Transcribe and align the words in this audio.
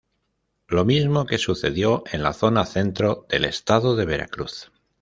Lo 0.67 0.83
mismo 0.83 1.27
que 1.27 1.37
sucedió 1.37 2.03
en 2.11 2.23
la 2.23 2.33
zona 2.33 2.65
centro 2.65 3.27
del 3.29 3.45
Estado 3.45 3.95
de 3.95 4.05
Veracruz. 4.05 4.71